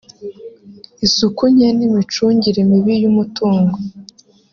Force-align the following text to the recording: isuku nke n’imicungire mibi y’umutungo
isuku 1.05 1.43
nke 1.53 1.67
n’imicungire 1.77 2.59
mibi 2.69 2.93
y’umutungo 3.03 3.77